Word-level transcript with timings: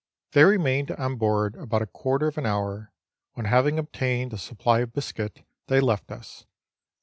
They 0.31 0.43
remained 0.45 0.89
on 0.89 1.17
board 1.17 1.55
about 1.55 1.83
a 1.83 1.85
quarter 1.85 2.25
of 2.25 2.39
an 2.39 2.45
hour, 2.47 2.91
when 3.33 3.45
having 3.45 3.77
obtained 3.77 4.33
a 4.33 4.37
supply 4.39 4.79
of 4.79 4.93
biscuit, 4.93 5.45
they 5.67 5.79
left 5.79 6.11
us. 6.11 6.47